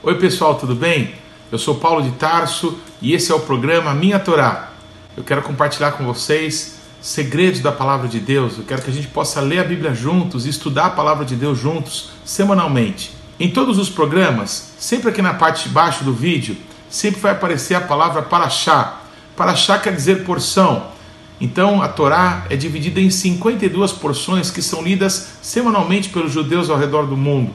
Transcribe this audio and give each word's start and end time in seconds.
Oi 0.00 0.14
pessoal, 0.14 0.54
tudo 0.54 0.76
bem? 0.76 1.12
Eu 1.50 1.58
sou 1.58 1.74
Paulo 1.74 2.00
de 2.00 2.12
Tarso 2.12 2.78
e 3.02 3.14
esse 3.14 3.32
é 3.32 3.34
o 3.34 3.40
programa 3.40 3.92
Minha 3.92 4.20
Torá. 4.20 4.70
Eu 5.16 5.24
quero 5.24 5.42
compartilhar 5.42 5.90
com 5.90 6.04
vocês 6.04 6.76
segredos 7.00 7.58
da 7.58 7.72
palavra 7.72 8.06
de 8.06 8.20
Deus. 8.20 8.56
Eu 8.56 8.62
quero 8.62 8.80
que 8.80 8.90
a 8.90 8.92
gente 8.92 9.08
possa 9.08 9.40
ler 9.40 9.58
a 9.58 9.64
Bíblia 9.64 9.92
juntos 9.92 10.46
e 10.46 10.50
estudar 10.50 10.86
a 10.86 10.90
palavra 10.90 11.24
de 11.24 11.34
Deus 11.34 11.58
juntos 11.58 12.10
semanalmente. 12.24 13.10
Em 13.40 13.50
todos 13.50 13.76
os 13.76 13.90
programas, 13.90 14.72
sempre 14.78 15.10
aqui 15.10 15.20
na 15.20 15.34
parte 15.34 15.64
de 15.64 15.70
baixo 15.70 16.04
do 16.04 16.12
vídeo, 16.12 16.56
sempre 16.88 17.20
vai 17.20 17.32
aparecer 17.32 17.74
a 17.74 17.80
palavra 17.80 18.22
Paraxá. 18.22 19.00
Paraxá 19.34 19.80
quer 19.80 19.92
dizer 19.92 20.24
porção. 20.24 20.92
Então 21.40 21.82
a 21.82 21.88
Torá 21.88 22.46
é 22.48 22.54
dividida 22.54 23.00
em 23.00 23.10
52 23.10 23.90
porções 23.94 24.48
que 24.48 24.62
são 24.62 24.80
lidas 24.80 25.30
semanalmente 25.42 26.08
pelos 26.08 26.30
judeus 26.30 26.70
ao 26.70 26.78
redor 26.78 27.04
do 27.04 27.16
mundo. 27.16 27.50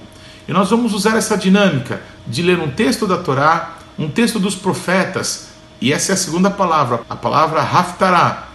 E 0.48 0.52
nós 0.52 0.70
vamos 0.70 0.94
usar 0.94 1.16
essa 1.18 1.38
dinâmica 1.38 2.02
de 2.28 2.42
ler 2.42 2.60
um 2.60 2.70
texto 2.70 3.08
da 3.08 3.18
Torá, 3.18 3.78
um 3.98 4.10
texto 4.10 4.40
dos 4.40 4.56
profetas, 4.56 5.50
e 5.80 5.92
essa 5.92 6.12
é 6.12 6.16
a 6.16 6.18
segunda 6.18 6.50
palavra, 6.50 7.02
a 7.10 7.16
palavra 7.16 7.62
Haftarah, 7.62 8.48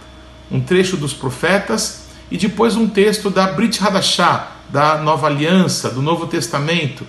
um 0.51 0.59
trecho 0.59 0.97
dos 0.97 1.13
profetas, 1.13 2.07
e 2.31 2.37
depois 2.37 2.75
um 2.75 2.87
texto 2.87 3.29
da 3.29 3.47
Brit 3.47 3.83
Hadashah, 3.83 4.47
da 4.69 4.97
Nova 4.97 5.27
Aliança, 5.27 5.89
do 5.89 6.01
Novo 6.01 6.27
Testamento. 6.27 7.05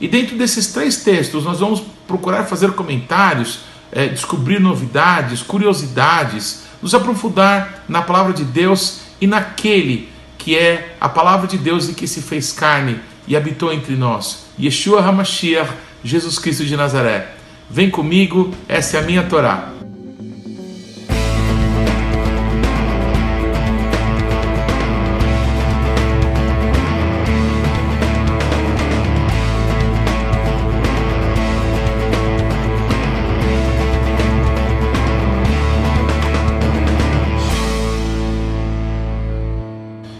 E 0.00 0.06
dentro 0.06 0.36
desses 0.36 0.68
três 0.72 0.98
textos 0.98 1.44
nós 1.44 1.60
vamos 1.60 1.82
procurar 2.06 2.44
fazer 2.44 2.72
comentários, 2.72 3.60
é, 3.92 4.06
descobrir 4.06 4.60
novidades, 4.60 5.42
curiosidades, 5.42 6.62
nos 6.80 6.94
aprofundar 6.94 7.84
na 7.88 8.00
palavra 8.00 8.32
de 8.32 8.44
Deus 8.44 9.00
e 9.20 9.26
naquele 9.26 10.08
que 10.38 10.56
é 10.56 10.96
a 11.00 11.08
palavra 11.08 11.46
de 11.46 11.58
Deus 11.58 11.88
e 11.88 11.94
que 11.94 12.06
se 12.06 12.22
fez 12.22 12.52
carne 12.52 13.00
e 13.26 13.36
habitou 13.36 13.72
entre 13.72 13.96
nós. 13.96 14.46
Yeshua 14.58 15.00
HaMashiach, 15.00 15.70
Jesus 16.04 16.38
Cristo 16.38 16.64
de 16.64 16.76
Nazaré. 16.76 17.34
Vem 17.70 17.90
comigo, 17.90 18.52
essa 18.68 18.96
é 18.96 19.00
a 19.00 19.02
minha 19.02 19.22
Torá. 19.22 19.79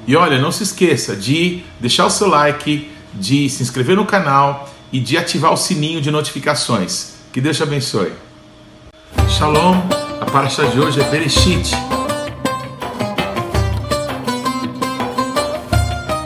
E 0.06 0.16
olha, 0.16 0.40
não 0.40 0.50
se 0.50 0.62
esqueça 0.62 1.14
de 1.14 1.62
deixar 1.78 2.06
o 2.06 2.10
seu 2.10 2.28
like, 2.28 2.90
de 3.14 3.48
se 3.48 3.62
inscrever 3.62 3.96
no 3.96 4.06
canal 4.06 4.72
e 4.92 4.98
de 4.98 5.16
ativar 5.16 5.52
o 5.52 5.56
sininho 5.56 6.00
de 6.00 6.10
notificações. 6.10 7.14
Que 7.32 7.40
Deus 7.40 7.56
te 7.56 7.62
abençoe. 7.62 8.12
Shalom, 9.28 9.76
a 10.20 10.26
paraxá 10.26 10.64
de 10.64 10.80
hoje 10.80 11.00
é 11.00 11.04
Bereshit. 11.08 11.70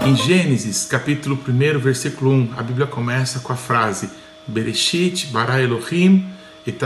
Em 0.06 0.16
Gênesis, 0.16 0.84
capítulo 0.84 1.38
1, 1.46 1.78
versículo 1.78 2.30
1, 2.30 2.50
a 2.56 2.62
Bíblia 2.62 2.86
começa 2.86 3.40
com 3.40 3.52
a 3.52 3.56
frase 3.56 4.10
Bereshit 4.46 5.28
bara 5.28 5.62
Elohim 5.62 6.26
et 6.66 6.78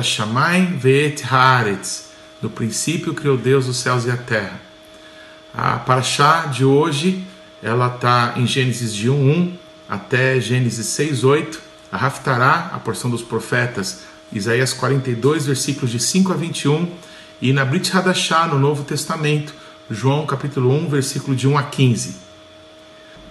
ve'et 0.78 1.24
haaretz. 1.24 2.08
No 2.40 2.48
princípio 2.48 3.14
criou 3.14 3.36
Deus 3.36 3.66
os 3.66 3.76
céus 3.78 4.04
e 4.04 4.10
a 4.10 4.16
terra. 4.16 4.67
A 5.60 5.76
paraxá 5.76 6.46
de 6.46 6.64
hoje, 6.64 7.26
ela 7.60 7.92
está 7.92 8.34
em 8.36 8.46
Gênesis 8.46 8.94
de 8.94 9.10
1.1 9.10 9.54
até 9.88 10.40
Gênesis 10.40 10.86
6.8, 10.86 11.58
a 11.90 11.96
Raftará, 11.96 12.70
a 12.72 12.78
porção 12.78 13.10
dos 13.10 13.22
profetas, 13.22 14.02
Isaías 14.32 14.72
42, 14.72 15.46
versículos 15.46 15.90
de 15.90 15.98
5 15.98 16.32
a 16.32 16.36
21, 16.36 16.88
e 17.42 17.52
na 17.52 17.64
Brit 17.64 17.90
Hadashah, 17.90 18.46
no 18.46 18.56
Novo 18.56 18.84
Testamento, 18.84 19.52
João 19.90 20.24
capítulo 20.26 20.72
1, 20.72 20.90
versículo 20.90 21.34
de 21.34 21.48
1 21.48 21.58
a 21.58 21.64
15. 21.64 22.14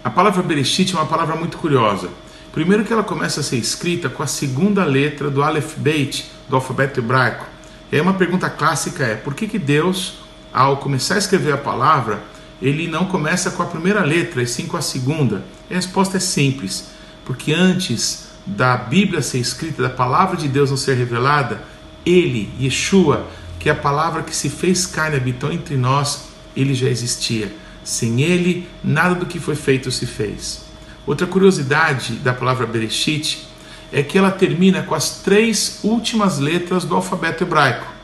A 0.03 0.09
palavra 0.09 0.43
Bereshit 0.43 0.93
é 0.93 0.99
uma 0.99 1.05
palavra 1.05 1.37
muito 1.37 1.57
curiosa. 1.57 2.09
Primeiro 2.51 2.83
que 2.83 2.91
ela 2.91 3.03
começa 3.03 3.39
a 3.39 3.43
ser 3.43 3.55
escrita 3.55 4.09
com 4.09 4.21
a 4.21 4.27
segunda 4.27 4.83
letra 4.83 5.29
do 5.29 5.41
Aleph 5.41 5.77
Beit, 5.77 6.29
do 6.49 6.57
alfabeto 6.57 6.99
hebraico. 6.99 7.47
E 7.89 7.95
aí 7.95 8.01
uma 8.01 8.15
pergunta 8.15 8.49
clássica 8.49 9.05
é, 9.05 9.15
por 9.15 9.33
que, 9.33 9.47
que 9.47 9.57
Deus, 9.57 10.26
ao 10.53 10.77
começar 10.77 11.15
a 11.15 11.19
escrever 11.19 11.53
a 11.53 11.57
palavra, 11.57 12.23
ele 12.61 12.87
não 12.87 13.05
começa 13.05 13.51
com 13.51 13.61
a 13.61 13.67
primeira 13.67 14.03
letra, 14.03 14.41
e 14.41 14.47
sim 14.47 14.65
com 14.65 14.77
a 14.77 14.81
segunda? 14.81 15.43
E 15.69 15.73
a 15.73 15.75
resposta 15.75 16.17
é 16.17 16.19
simples, 16.19 16.89
porque 17.25 17.53
antes 17.53 18.27
da 18.45 18.77
Bíblia 18.77 19.21
ser 19.21 19.39
escrita, 19.39 19.83
da 19.83 19.89
palavra 19.89 20.37
de 20.37 20.47
Deus 20.47 20.69
não 20.69 20.77
ser 20.77 20.95
revelada, 20.95 21.61
ele, 22.05 22.49
Yeshua, 22.59 23.27
que 23.59 23.69
é 23.69 23.71
a 23.71 23.75
palavra 23.75 24.23
que 24.23 24.35
se 24.35 24.49
fez 24.49 24.85
carne 24.85 25.17
habitou 25.17 25.51
entre 25.51 25.75
nós, 25.75 26.29
ele 26.55 26.73
já 26.73 26.87
existia. 26.87 27.53
Sem 27.83 28.21
ele, 28.21 28.67
nada 28.83 29.15
do 29.15 29.25
que 29.25 29.39
foi 29.39 29.55
feito 29.55 29.91
se 29.91 30.05
fez. 30.05 30.65
Outra 31.05 31.27
curiosidade 31.27 32.13
da 32.15 32.33
palavra 32.33 32.65
Bereshit 32.65 33.47
é 33.91 34.03
que 34.03 34.17
ela 34.17 34.31
termina 34.31 34.83
com 34.83 34.95
as 34.95 35.21
três 35.21 35.79
últimas 35.83 36.39
letras 36.39 36.83
do 36.83 36.95
alfabeto 36.95 37.43
hebraico. 37.43 37.96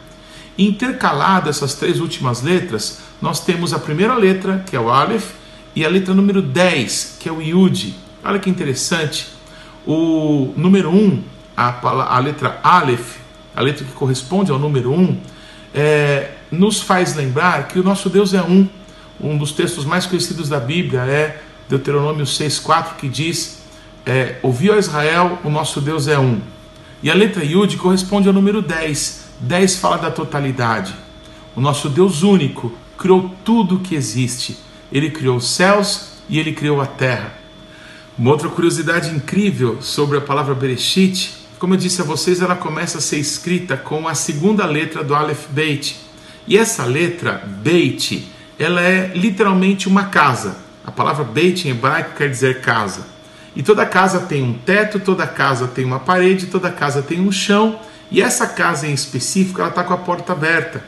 Intercaladas 0.57 1.57
essas 1.57 1.73
três 1.73 1.99
últimas 1.99 2.41
letras, 2.41 2.99
nós 3.21 3.39
temos 3.39 3.73
a 3.73 3.79
primeira 3.79 4.13
letra, 4.15 4.63
que 4.69 4.75
é 4.75 4.79
o 4.79 4.89
Aleph, 4.89 5.31
e 5.75 5.83
a 5.83 5.89
letra 5.89 6.13
número 6.13 6.41
10, 6.41 7.17
que 7.19 7.27
é 7.27 7.31
o 7.31 7.41
Yud. 7.41 7.95
Olha 8.23 8.37
que 8.37 8.49
interessante. 8.49 9.27
O 9.85 10.53
número 10.55 10.89
1, 10.91 11.23
a, 11.57 12.15
a 12.15 12.19
letra 12.19 12.59
Aleph, 12.63 13.17
a 13.55 13.61
letra 13.61 13.83
que 13.83 13.91
corresponde 13.93 14.51
ao 14.51 14.59
número 14.59 14.91
1, 14.91 15.17
é, 15.73 16.31
nos 16.51 16.81
faz 16.81 17.15
lembrar 17.15 17.67
que 17.67 17.79
o 17.79 17.83
nosso 17.83 18.09
Deus 18.09 18.33
é 18.33 18.41
um. 18.43 18.67
Um 19.19 19.37
dos 19.37 19.51
textos 19.51 19.85
mais 19.85 20.05
conhecidos 20.05 20.49
da 20.49 20.59
Bíblia 20.59 21.01
é 21.01 21.41
Deuteronômio 21.67 22.25
6,4, 22.25 22.95
que 22.97 23.09
diz: 23.09 23.63
é, 24.05 24.37
Ouviu 24.43 24.73
a 24.73 24.77
Israel, 24.77 25.39
o 25.43 25.49
nosso 25.49 25.81
Deus 25.81 26.07
é 26.07 26.19
um. 26.19 26.39
E 27.01 27.09
a 27.09 27.15
letra 27.15 27.43
Yud 27.43 27.75
corresponde 27.77 28.27
ao 28.27 28.33
número 28.33 28.61
10. 28.61 29.22
10 29.43 29.75
fala 29.75 29.97
da 29.97 30.09
totalidade. 30.09 30.95
O 31.53 31.59
nosso 31.59 31.89
Deus 31.89 32.23
único 32.23 32.71
criou 32.97 33.29
tudo 33.43 33.75
o 33.75 33.79
que 33.79 33.93
existe. 33.93 34.57
Ele 34.91 35.11
criou 35.11 35.35
os 35.35 35.49
céus 35.49 36.13
e 36.29 36.39
ele 36.39 36.53
criou 36.53 36.79
a 36.79 36.85
terra. 36.85 37.33
Uma 38.17 38.31
outra 38.31 38.47
curiosidade 38.47 39.09
incrível 39.09 39.81
sobre 39.81 40.17
a 40.17 40.21
palavra 40.21 40.55
Bereshit, 40.55 41.43
como 41.59 41.73
eu 41.73 41.77
disse 41.77 42.01
a 42.01 42.05
vocês, 42.05 42.41
ela 42.41 42.55
começa 42.55 42.99
a 42.99 43.01
ser 43.01 43.17
escrita 43.17 43.75
com 43.75 44.07
a 44.07 44.15
segunda 44.15 44.65
letra 44.65 45.03
do 45.03 45.13
Aleph 45.13 45.47
Beit. 45.49 45.97
E 46.47 46.57
essa 46.57 46.85
letra, 46.85 47.43
Beit, 47.45 48.27
ela 48.57 48.81
é 48.81 49.11
literalmente 49.13 49.87
uma 49.87 50.05
casa. 50.05 50.57
A 50.85 50.91
palavra 50.91 51.23
Beit 51.23 51.67
em 51.67 51.71
hebraico 51.71 52.15
quer 52.15 52.29
dizer 52.29 52.61
casa. 52.61 53.05
E 53.55 53.61
toda 53.61 53.85
casa 53.85 54.21
tem 54.21 54.41
um 54.41 54.53
teto, 54.53 54.99
toda 54.99 55.27
casa 55.27 55.67
tem 55.67 55.83
uma 55.83 55.99
parede, 55.99 56.47
toda 56.47 56.71
casa 56.71 57.01
tem 57.01 57.19
um 57.19 57.31
chão. 57.31 57.79
E 58.11 58.21
essa 58.21 58.47
casa 58.47 58.87
em 58.87 58.93
específico, 58.93 59.59
ela 59.59 59.69
está 59.69 59.83
com 59.83 59.93
a 59.93 59.97
porta 59.97 60.33
aberta. 60.33 60.83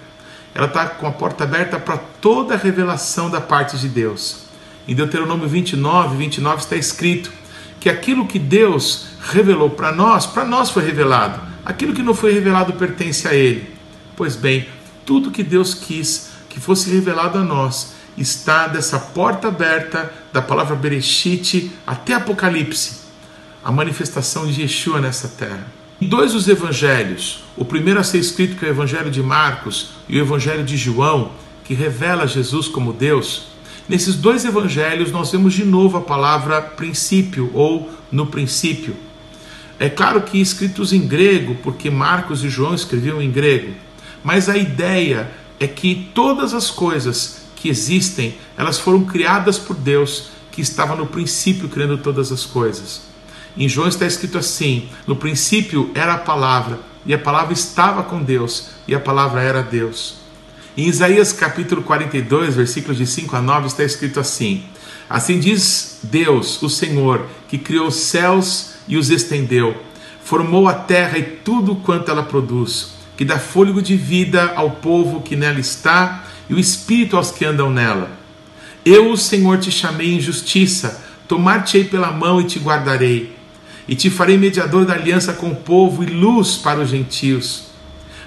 Ela 0.53 0.67
está 0.67 0.87
com 0.87 1.07
a 1.07 1.11
porta 1.11 1.43
aberta 1.43 1.79
para 1.79 1.97
toda 1.97 2.53
a 2.53 2.57
revelação 2.57 3.29
da 3.29 3.41
parte 3.41 3.77
de 3.77 3.89
Deus. 3.89 4.45
Em 4.87 4.95
Deuteronômio 4.95 5.47
29, 5.47 6.15
29 6.15 6.61
está 6.61 6.75
escrito 6.75 7.31
que 7.79 7.89
aquilo 7.89 8.25
que 8.25 8.39
Deus 8.39 9.07
revelou 9.21 9.69
para 9.69 9.91
nós, 9.91 10.25
para 10.25 10.45
nós 10.45 10.69
foi 10.69 10.85
revelado. 10.85 11.41
Aquilo 11.65 11.93
que 11.93 12.03
não 12.03 12.13
foi 12.13 12.33
revelado 12.33 12.73
pertence 12.73 13.27
a 13.27 13.33
Ele. 13.33 13.73
Pois 14.15 14.35
bem, 14.35 14.67
tudo 15.05 15.31
que 15.31 15.43
Deus 15.43 15.73
quis 15.73 16.29
que 16.49 16.59
fosse 16.59 16.89
revelado 16.89 17.37
a 17.37 17.43
nós 17.43 17.93
está 18.17 18.67
dessa 18.67 18.97
porta 18.97 19.49
aberta 19.49 20.11
da 20.31 20.41
palavra 20.41 20.75
Bereshit 20.75 21.71
até 21.85 22.13
Apocalipse, 22.13 23.01
a 23.63 23.71
manifestação 23.71 24.47
de 24.47 24.61
Yeshua 24.61 25.01
nessa 25.01 25.27
terra. 25.27 25.67
Em 26.01 26.07
dois 26.07 26.33
dos 26.33 26.47
evangelhos, 26.47 27.43
o 27.55 27.63
primeiro 27.63 27.99
a 27.99 28.03
ser 28.03 28.19
escrito 28.19 28.57
que 28.57 28.65
é 28.65 28.69
o 28.69 28.71
evangelho 28.71 29.09
de 29.09 29.23
Marcos 29.23 29.91
e 30.09 30.17
o 30.17 30.21
evangelho 30.21 30.63
de 30.63 30.75
João, 30.75 31.31
que 31.63 31.73
revela 31.73 32.27
Jesus 32.27 32.67
como 32.67 32.93
Deus, 32.93 33.55
Nesses 33.87 34.15
dois 34.15 34.43
evangelhos, 34.43 35.11
nós 35.11 35.31
vemos 35.31 35.53
de 35.53 35.63
novo 35.63 35.97
a 35.97 36.01
palavra 36.01 36.59
princípio 36.59 37.51
ou 37.53 37.91
no 38.11 38.25
princípio. 38.25 38.95
É 39.79 39.87
claro 39.87 40.23
que 40.23 40.41
escritos 40.41 40.91
em 40.91 41.07
grego, 41.07 41.55
porque 41.61 41.91
Marcos 41.91 42.43
e 42.43 42.49
João 42.49 42.73
escreviam 42.73 43.21
em 43.21 43.29
grego, 43.29 43.75
mas 44.23 44.49
a 44.49 44.57
ideia 44.57 45.29
é 45.59 45.67
que 45.67 46.09
todas 46.15 46.53
as 46.53 46.71
coisas 46.71 47.43
que 47.55 47.69
existem, 47.69 48.35
elas 48.57 48.79
foram 48.79 49.05
criadas 49.05 49.59
por 49.59 49.75
Deus, 49.75 50.29
que 50.51 50.61
estava 50.61 50.95
no 50.95 51.05
princípio 51.05 51.69
criando 51.69 51.97
todas 51.97 52.31
as 52.31 52.43
coisas. 52.43 53.03
Em 53.57 53.69
João 53.69 53.87
está 53.87 54.05
escrito 54.05 54.37
assim: 54.37 54.89
no 55.07 55.15
princípio 55.15 55.89
era 55.95 56.15
a 56.15 56.17
palavra, 56.17 56.79
e 57.05 57.13
a 57.13 57.17
palavra 57.17 57.53
estava 57.53 58.03
com 58.03 58.21
Deus, 58.21 58.69
e 58.87 58.93
a 58.93 58.99
palavra 58.99 59.41
era 59.41 59.61
Deus. 59.61 60.15
Em 60.77 60.87
Isaías 60.87 61.31
capítulo 61.31 61.81
42, 61.81 62.55
versículos 62.55 62.97
de 62.97 63.07
5 63.07 63.35
a 63.35 63.41
9, 63.41 63.67
está 63.67 63.83
escrito 63.83 64.19
assim: 64.19 64.65
Assim 65.09 65.39
diz 65.39 65.99
Deus, 66.03 66.61
o 66.61 66.69
Senhor, 66.69 67.27
que 67.47 67.57
criou 67.57 67.87
os 67.87 67.95
céus 67.95 68.71
e 68.87 68.97
os 68.97 69.09
estendeu, 69.09 69.75
formou 70.23 70.67
a 70.67 70.73
terra 70.73 71.17
e 71.17 71.23
tudo 71.23 71.75
quanto 71.77 72.11
ela 72.11 72.23
produz, 72.23 72.89
que 73.15 73.23
dá 73.23 73.39
fôlego 73.39 73.81
de 73.81 73.95
vida 73.95 74.51
ao 74.55 74.71
povo 74.71 75.21
que 75.21 75.35
nela 75.35 75.59
está 75.59 76.25
e 76.49 76.53
o 76.53 76.59
espírito 76.59 77.15
aos 77.15 77.31
que 77.31 77.45
andam 77.45 77.69
nela. 77.69 78.11
Eu, 78.83 79.11
o 79.11 79.17
Senhor, 79.17 79.59
te 79.59 79.71
chamei 79.71 80.13
em 80.13 80.19
justiça, 80.19 81.03
tomar-te-ei 81.27 81.85
pela 81.85 82.11
mão 82.11 82.41
e 82.41 82.45
te 82.45 82.59
guardarei, 82.59 83.34
e 83.87 83.95
te 83.95 84.09
farei 84.09 84.37
mediador 84.37 84.85
da 84.85 84.93
aliança 84.93 85.33
com 85.33 85.49
o 85.49 85.55
povo 85.55 86.03
e 86.03 86.07
luz 86.07 86.55
para 86.55 86.79
os 86.79 86.89
gentios, 86.89 87.65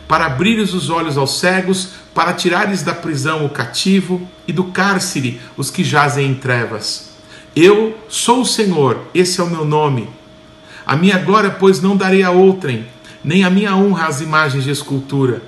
para 0.06 0.26
abrires 0.26 0.72
os 0.72 0.90
olhos 0.90 1.19
aos 1.19 1.38
cegos, 1.38 1.90
para 2.14 2.32
tirares 2.32 2.82
da 2.82 2.94
prisão 2.94 3.44
o 3.44 3.50
cativo 3.50 4.26
e 4.46 4.52
do 4.52 4.64
cárcere 4.64 5.40
os 5.56 5.70
que 5.70 5.84
jazem 5.84 6.26
em 6.31 6.34
trevas. 6.34 7.10
Eu 7.55 7.99
sou 8.08 8.43
o 8.43 8.46
Senhor, 8.46 9.00
esse 9.14 9.40
é 9.40 9.44
o 9.44 9.50
meu 9.50 9.64
nome 9.64 10.08
a 10.88 10.96
minha 10.96 11.19
glória, 11.19 11.50
pois, 11.50 11.82
não 11.82 11.94
darei 11.94 12.22
a 12.22 12.31
outrem, 12.31 12.87
nem 13.22 13.44
a 13.44 13.50
minha 13.50 13.76
honra 13.76 14.06
às 14.06 14.22
imagens 14.22 14.64
de 14.64 14.70
escultura. 14.70 15.43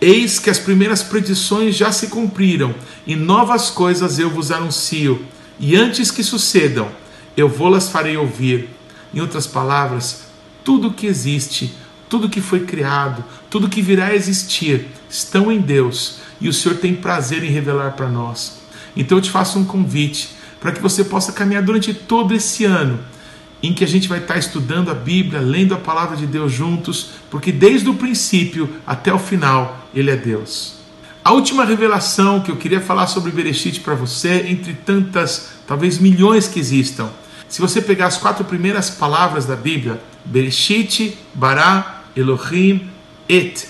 Eis 0.00 0.40
que 0.40 0.50
as 0.50 0.58
primeiras 0.58 1.00
predições 1.00 1.76
já 1.76 1.92
se 1.92 2.08
cumpriram, 2.08 2.74
e 3.06 3.14
novas 3.14 3.70
coisas 3.70 4.18
eu 4.18 4.28
vos 4.28 4.50
anuncio, 4.50 5.24
e 5.60 5.76
antes 5.76 6.10
que 6.10 6.24
sucedam, 6.24 6.88
eu 7.36 7.48
vou-las 7.48 7.88
farei 7.88 8.16
ouvir. 8.16 8.68
Em 9.14 9.20
outras 9.20 9.46
palavras, 9.46 10.24
tudo 10.64 10.92
que 10.92 11.06
existe, 11.06 11.74
tudo 12.08 12.28
que 12.28 12.40
foi 12.40 12.60
criado, 12.60 13.24
tudo 13.48 13.68
que 13.68 13.80
virá 13.80 14.06
a 14.06 14.14
existir, 14.14 14.88
estão 15.08 15.52
em 15.52 15.60
Deus, 15.60 16.18
e 16.40 16.48
o 16.48 16.52
Senhor 16.52 16.76
tem 16.78 16.94
prazer 16.94 17.44
em 17.44 17.50
revelar 17.50 17.92
para 17.92 18.08
nós. 18.08 18.58
Então 18.96 19.18
eu 19.18 19.22
te 19.22 19.30
faço 19.30 19.58
um 19.58 19.64
convite 19.64 20.30
para 20.60 20.72
que 20.72 20.80
você 20.80 21.04
possa 21.04 21.32
caminhar 21.32 21.62
durante 21.62 21.92
todo 21.92 22.34
esse 22.34 22.64
ano 22.64 22.98
em 23.62 23.72
que 23.72 23.82
a 23.82 23.88
gente 23.88 24.08
vai 24.08 24.18
estar 24.18 24.36
estudando 24.36 24.90
a 24.90 24.94
Bíblia, 24.94 25.40
lendo 25.40 25.74
a 25.74 25.78
palavra 25.78 26.16
de 26.16 26.26
Deus 26.26 26.52
juntos, 26.52 27.10
porque 27.30 27.50
desde 27.50 27.88
o 27.88 27.94
princípio 27.94 28.68
até 28.86 29.12
o 29.12 29.18
final 29.18 29.88
ele 29.94 30.10
é 30.10 30.16
Deus. 30.16 30.74
A 31.24 31.32
última 31.32 31.64
revelação 31.64 32.40
que 32.40 32.50
eu 32.50 32.56
queria 32.56 32.80
falar 32.80 33.06
sobre 33.06 33.30
Bereshit 33.30 33.80
para 33.80 33.94
você, 33.94 34.46
entre 34.48 34.74
tantas, 34.74 35.52
talvez 35.66 35.98
milhões 35.98 36.46
que 36.46 36.60
existam. 36.60 37.08
Se 37.48 37.60
você 37.60 37.80
pegar 37.80 38.06
as 38.06 38.16
quatro 38.16 38.44
primeiras 38.44 38.90
palavras 38.90 39.46
da 39.46 39.56
Bíblia, 39.56 40.00
Bereshit, 40.24 41.16
Bara, 41.34 42.02
Elohim, 42.16 42.90
Et. 43.28 43.68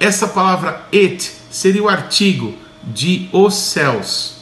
Essa 0.00 0.26
palavra 0.26 0.86
Et 0.92 1.22
seria 1.50 1.82
o 1.82 1.88
artigo 1.88 2.54
de 2.82 3.28
os 3.32 3.54
céus. 3.54 4.34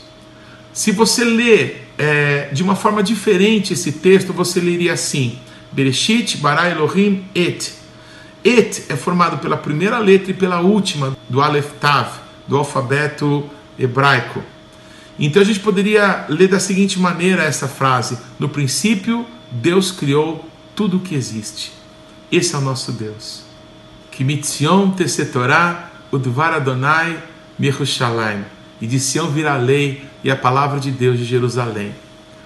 Se 0.72 0.90
você 0.92 1.24
ler 1.24 1.88
é, 1.98 2.48
de 2.52 2.62
uma 2.62 2.74
forma 2.74 3.02
diferente 3.02 3.74
esse 3.74 3.92
texto, 3.92 4.32
você 4.32 4.60
leria 4.60 4.94
assim: 4.94 5.38
Bereshit, 5.70 6.38
bara 6.38 6.70
Elohim, 6.70 7.24
et. 7.34 7.72
Et 8.44 8.86
é 8.88 8.96
formado 8.96 9.38
pela 9.38 9.56
primeira 9.56 9.98
letra 9.98 10.32
e 10.32 10.34
pela 10.34 10.60
última 10.60 11.16
do 11.28 11.40
Aleph 11.40 11.72
Tav, 11.78 12.08
do 12.48 12.56
alfabeto 12.56 13.48
hebraico. 13.78 14.42
Então 15.18 15.42
a 15.42 15.44
gente 15.44 15.60
poderia 15.60 16.26
ler 16.28 16.48
da 16.48 16.58
seguinte 16.58 16.98
maneira 16.98 17.42
essa 17.42 17.68
frase: 17.68 18.18
No 18.38 18.48
princípio, 18.48 19.26
Deus 19.50 19.90
criou 19.90 20.48
tudo 20.74 20.96
o 20.96 21.00
que 21.00 21.14
existe. 21.14 21.72
Esse 22.30 22.54
é 22.54 22.58
o 22.58 22.62
nosso 22.62 22.92
Deus. 22.92 23.42
Kimitzion 24.10 24.90
tesetorá 24.90 25.90
udvar 26.10 26.52
Adonai 26.52 27.22
mirushalayim 27.58 28.44
e 28.80 28.86
de 28.86 28.98
Sião 28.98 29.30
virá 29.30 29.54
a 29.54 29.58
lei 29.58 30.04
e 30.24 30.30
a 30.30 30.36
palavra 30.36 30.80
de 30.80 30.90
Deus 30.90 31.18
de 31.18 31.24
Jerusalém. 31.24 31.94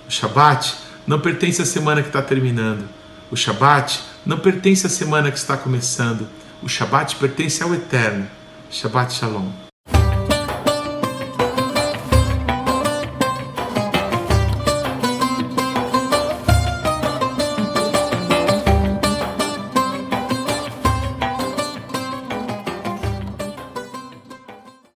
O 0.06 0.10
Shabat 0.10 0.74
não 1.06 1.18
pertence 1.18 1.62
à 1.62 1.64
semana 1.64 2.02
que 2.02 2.08
está 2.08 2.20
terminando. 2.20 2.86
O 3.30 3.36
Shabat 3.36 4.00
não 4.24 4.38
pertence 4.38 4.86
à 4.86 4.90
semana 4.90 5.30
que 5.30 5.38
está 5.38 5.56
começando. 5.56 6.28
O 6.62 6.68
Shabat 6.68 7.16
pertence 7.16 7.62
ao 7.62 7.74
Eterno. 7.74 8.26
Shabbat 8.70 9.14
Shalom. 9.14 9.65